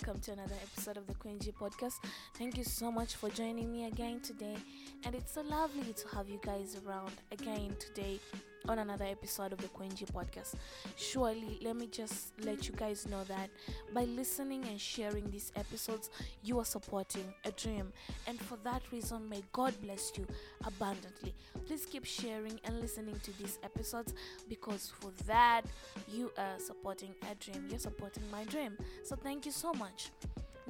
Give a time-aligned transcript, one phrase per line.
[0.00, 1.96] welcome to another episode of the Queen G podcast.
[2.38, 4.56] Thank you so much for joining me again today,
[5.04, 8.18] and it's so lovely to have you guys around again today
[8.68, 10.54] on another episode of the Queen G podcast.
[10.96, 13.50] Surely, let me just let you guys know that
[13.92, 16.10] by listening and sharing these episodes,
[16.42, 17.92] you are supporting a dream,
[18.26, 20.26] and for that reason, may God bless you
[20.64, 21.34] abundantly.
[21.66, 24.14] Please keep sharing and listening to these episodes
[24.48, 25.62] because for that,
[26.08, 27.66] you are supporting a dream.
[27.68, 28.76] You're supporting my dream.
[29.04, 30.10] So, thank you so much.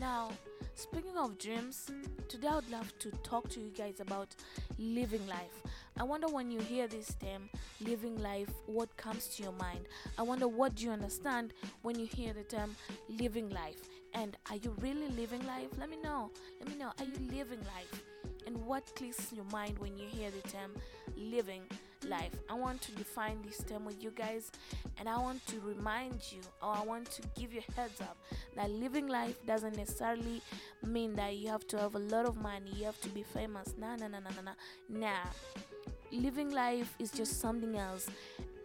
[0.01, 0.31] Now,
[0.75, 1.91] speaking of dreams,
[2.29, 4.35] today I would love to talk to you guys about
[4.79, 5.63] living life.
[6.01, 7.51] I wonder when you hear this term,
[7.87, 9.85] living life, what comes to your mind?
[10.17, 12.75] I wonder what do you understand when you hear the term
[13.11, 13.83] living life?
[14.15, 15.69] And are you really living life?
[15.79, 16.31] Let me know.
[16.59, 16.91] Let me know.
[16.99, 18.03] Are you living life?
[18.47, 20.71] And what clicks in your mind when you hear the term
[21.19, 21.65] living
[22.09, 22.33] life?
[22.49, 24.51] I want to define this term with you guys
[24.97, 28.17] and I want to remind you or I want to give you a heads up
[28.57, 30.41] that living life doesn't necessarily
[30.83, 33.75] mean that you have to have a lot of money, you have to be famous.
[33.79, 34.53] Nah, nah, nah, nah, nah,
[34.89, 34.99] nah.
[34.99, 35.70] Nah.
[36.13, 38.09] Living life is just something else.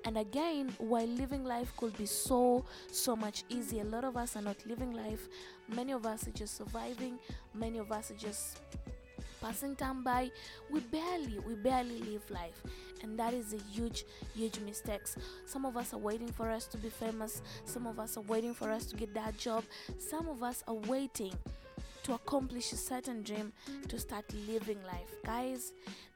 [0.04, 4.36] And again, while living life could be so, so much easier, a lot of us
[4.36, 5.28] are not living life.
[5.68, 7.18] Many of us are just surviving.
[7.54, 8.60] Many of us are just
[9.42, 10.32] passing time by
[10.72, 12.64] we barely we barely live life
[13.04, 16.78] and that is a huge huge mistakes some of us are waiting for us to
[16.78, 19.64] be famous some of us are waiting for us to get that job
[20.00, 21.34] some of us are waiting
[22.02, 23.52] to accomplish a certain dream
[23.88, 25.74] to start living life guys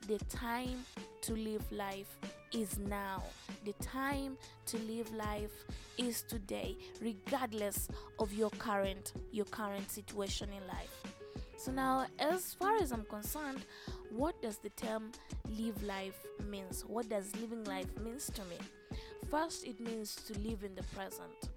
[0.08, 0.84] the time
[1.30, 2.18] to live life
[2.52, 3.22] is now
[3.64, 5.52] the time to live life
[6.00, 7.88] is today regardless
[8.18, 11.04] of your current your current situation in life
[11.60, 13.66] so now, as far as I'm concerned,
[14.12, 15.12] what does the term
[15.58, 16.18] live life
[16.50, 16.86] means?
[16.88, 18.56] What does living life means to me?
[19.30, 21.50] First, it means to live in the present.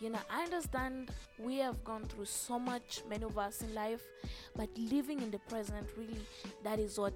[0.00, 4.00] You know, I understand we have gone through so much, many of us in life,
[4.56, 6.20] but living in the present really
[6.64, 7.12] that is what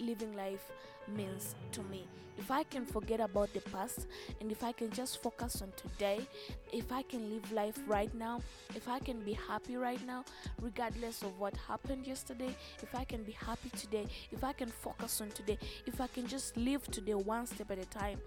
[0.00, 0.70] living life
[1.08, 2.06] means to me.
[2.36, 4.06] If I can forget about the past
[4.40, 6.26] and if I can just focus on today,
[6.72, 8.40] if I can live life right now,
[8.74, 10.24] if I can be happy right now,
[10.60, 15.20] regardless of what happened yesterday, if I can be happy today, if I can focus
[15.20, 18.18] on today, if I can just live today one step at a time,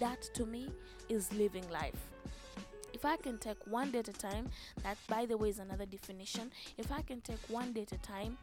[0.00, 0.68] that to me
[1.08, 2.08] is living life
[3.02, 4.48] if I can take one day at a time,
[4.84, 6.52] that by the way is another definition.
[6.78, 8.38] If I can take one day at a time,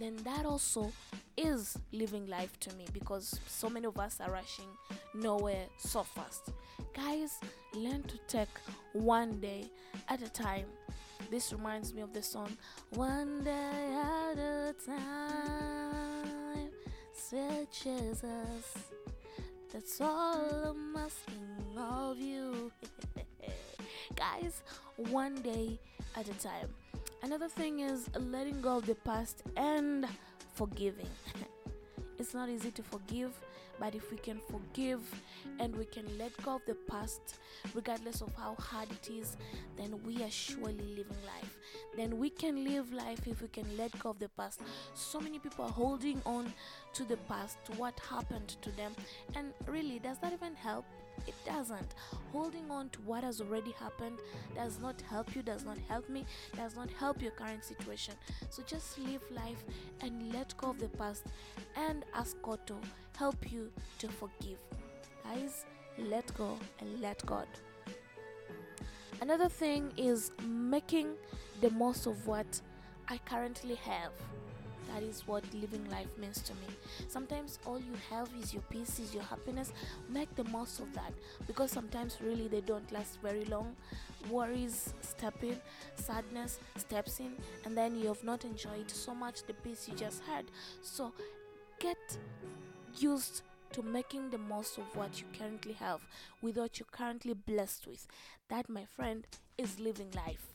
[0.00, 0.90] then that also
[1.36, 4.66] is living life to me because so many of us are rushing
[5.14, 6.50] nowhere so fast.
[6.96, 7.38] Guys,
[7.74, 8.48] learn to take
[8.92, 9.70] one day
[10.08, 10.66] at a time.
[11.30, 12.56] This reminds me of the song
[12.94, 16.70] One Day at a Time.
[17.12, 18.66] Said Jesus.
[19.72, 22.72] That's all I'm asking of you.
[24.22, 24.62] Guys,
[25.10, 25.80] one day
[26.14, 26.68] at a time.
[27.24, 30.06] Another thing is letting go of the past and
[30.54, 31.10] forgiving.
[32.20, 33.32] it's not easy to forgive,
[33.82, 35.00] but if we can forgive
[35.58, 37.40] and we can let go of the past,
[37.74, 39.36] regardless of how hard it is,
[39.76, 41.58] then we are surely living life.
[41.96, 44.60] Then we can live life if we can let go of the past.
[44.94, 46.52] So many people are holding on
[46.92, 48.92] to the past, to what happened to them,
[49.34, 50.84] and really, does that even help?
[51.26, 51.94] It doesn't.
[52.32, 54.18] Holding on to what has already happened
[54.54, 58.14] does not help you, does not help me, does not help your current situation.
[58.48, 59.64] So just live life
[60.00, 61.26] and let go of the past
[61.76, 62.74] and ask God to
[63.16, 64.58] help you to forgive.
[65.24, 65.64] Guys,
[65.98, 67.46] let go and let God.
[69.20, 71.14] Another thing is making
[71.60, 72.60] the most of what
[73.08, 74.12] I currently have.
[74.92, 76.66] That is what living life means to me.
[77.08, 79.72] Sometimes all you have is your peace, is your happiness.
[80.10, 81.12] Make the most of that
[81.46, 83.74] because sometimes really they don't last very long.
[84.28, 85.56] Worries step in,
[85.94, 87.32] sadness steps in,
[87.64, 90.44] and then you have not enjoyed so much the peace you just had.
[90.82, 91.12] So
[91.78, 92.18] get
[92.98, 93.42] used
[93.72, 96.00] to making the most of what you currently have
[96.42, 98.06] with what you're currently blessed with.
[98.48, 99.26] That, my friend,
[99.58, 100.52] is living life.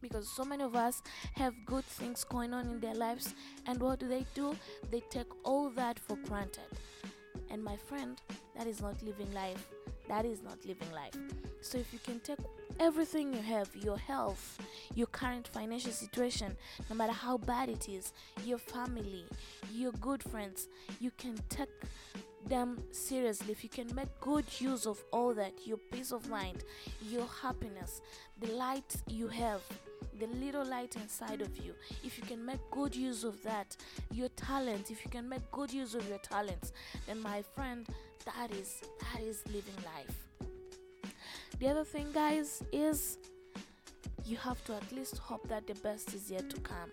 [0.00, 1.02] Because so many of us
[1.34, 3.34] have good things going on in their lives
[3.66, 4.56] and what do they do?
[4.90, 6.70] They take all that for granted.
[7.50, 8.20] And my friend
[8.56, 9.68] that is not living life.
[10.08, 11.14] That is not living life.
[11.60, 12.38] So if you can take
[12.80, 14.58] everything you have your health
[14.94, 16.56] your current financial situation
[16.88, 18.12] no matter how bad it is
[18.44, 19.24] your family
[19.72, 20.66] your good friends
[20.98, 21.68] you can take
[22.46, 23.52] them seriously.
[23.52, 26.64] If you can make good use of all that your peace of mind
[27.06, 28.00] your happiness
[28.40, 29.60] the light you have
[30.18, 33.76] the little light inside of you if you can make good use of that
[34.10, 36.72] your talent if you can make good use of your talents
[37.06, 37.86] then my friend
[38.24, 40.29] that is that is living life
[41.60, 43.18] the other thing guys is
[44.24, 46.90] you have to at least hope that the best is yet to come.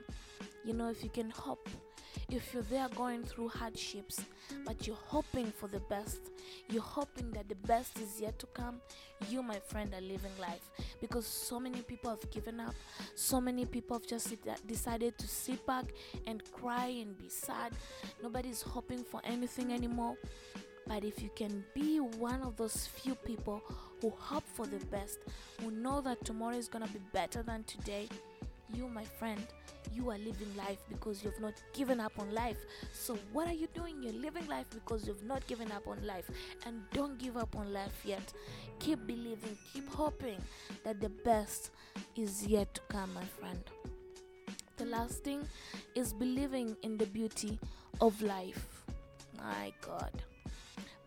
[0.65, 1.69] You know, if you can hope,
[2.29, 4.19] if you're there going through hardships,
[4.65, 6.19] but you're hoping for the best,
[6.69, 8.81] you're hoping that the best is yet to come,
[9.29, 10.69] you, my friend, are living life.
[10.99, 12.75] Because so many people have given up,
[13.15, 14.35] so many people have just
[14.67, 15.85] decided to sit back
[16.25, 17.71] and cry and be sad.
[18.21, 20.17] Nobody's hoping for anything anymore.
[20.87, 23.61] But if you can be one of those few people
[24.01, 25.19] who hope for the best,
[25.61, 28.07] who know that tomorrow is going to be better than today,
[28.73, 29.41] you, my friend,
[29.93, 32.57] you are living life because you've not given up on life.
[32.93, 34.03] So, what are you doing?
[34.03, 36.29] You're living life because you've not given up on life.
[36.65, 38.33] And don't give up on life yet.
[38.79, 40.41] Keep believing, keep hoping
[40.83, 41.71] that the best
[42.15, 43.63] is yet to come, my friend.
[44.75, 45.47] The last thing
[45.95, 47.57] is believing in the beauty
[48.01, 48.83] of life.
[49.37, 50.11] My God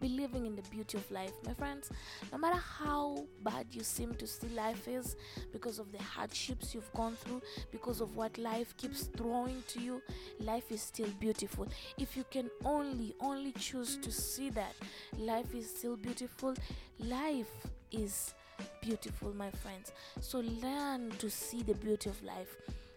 [0.00, 1.32] believing in the beauty of life.
[1.46, 1.90] My friends,
[2.32, 5.16] no matter how bad you seem to see life is
[5.52, 10.02] because of the hardships you've gone through, because of what life keeps throwing to you,
[10.40, 11.68] life is still beautiful.
[11.98, 14.74] If you can only, only choose to see that
[15.18, 16.54] life is still beautiful,
[16.98, 18.34] life is
[18.82, 19.92] beautiful, my friends.
[20.20, 22.56] So learn to see the beauty of life.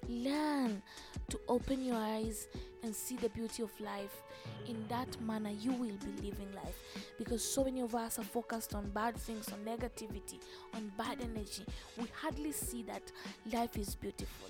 [0.10, 0.82] Learn
[1.30, 2.48] to open your eyes
[2.84, 4.22] and see the beauty of life.
[4.68, 6.78] In that manner, you will be living life.
[7.18, 10.40] Because so many of us are focused on bad things, on negativity,
[10.74, 11.66] on bad energy.
[11.98, 13.04] We hardly see that
[13.52, 14.50] life is beautiful.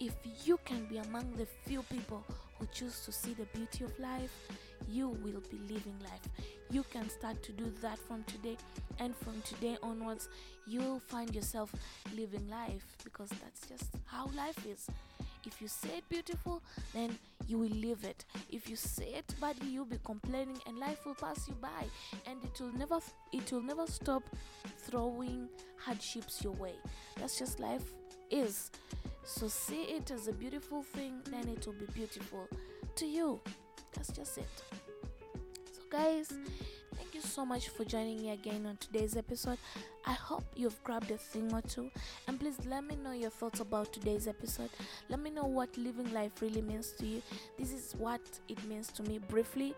[0.00, 0.14] If
[0.44, 2.24] you can be among the few people
[2.58, 4.32] who choose to see the beauty of life,
[4.88, 6.28] you will be living life.
[6.70, 8.56] You can start to do that from today,
[8.98, 10.28] and from today onwards,
[10.66, 11.72] you'll find yourself
[12.16, 14.86] living life because that's just how life is.
[15.46, 16.62] If you say it beautiful,
[16.92, 17.16] then
[17.46, 18.24] you will live it.
[18.50, 21.84] If you say it badly, you'll be complaining, and life will pass you by,
[22.26, 22.98] and it will never
[23.32, 24.22] it will never stop
[24.78, 25.48] throwing
[25.78, 26.74] hardships your way.
[27.16, 27.94] That's just life
[28.30, 28.70] is.
[29.24, 32.48] So see it as a beautiful thing, then it will be beautiful
[32.96, 33.40] to you.
[33.94, 34.62] That's just it.
[35.72, 36.32] So guys,
[36.98, 39.56] Thank you so much for joining me again on today's episode.
[40.04, 41.90] I hope you've grabbed a thing or two.
[42.26, 44.70] And please let me know your thoughts about today's episode.
[45.08, 47.22] Let me know what living life really means to you.
[47.56, 49.74] This is what it means to me briefly.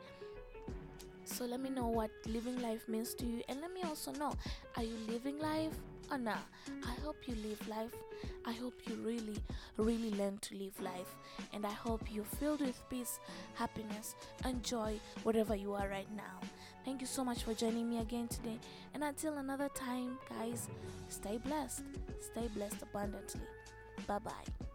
[1.31, 3.43] So let me know what living life means to you.
[3.49, 4.32] And let me also know
[4.77, 5.73] are you living life
[6.11, 6.43] or not?
[6.87, 7.94] I hope you live life.
[8.44, 9.38] I hope you really,
[9.77, 11.15] really learn to live life.
[11.53, 13.21] And I hope you're filled with peace,
[13.55, 16.41] happiness, and joy wherever you are right now.
[16.85, 18.59] Thank you so much for joining me again today.
[18.94, 20.69] And until another time, guys,
[21.09, 21.85] stay blessed.
[22.21, 23.43] Stay blessed abundantly.
[24.06, 24.70] Bye bye.